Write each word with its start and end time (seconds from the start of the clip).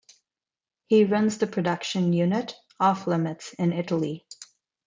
He 0.87 1.03
runs 1.05 1.37
the 1.37 1.45
production 1.45 2.11
unit 2.11 2.55
Off 2.79 3.05
Limits 3.05 3.53
in 3.59 3.71
Italy. 3.71 4.25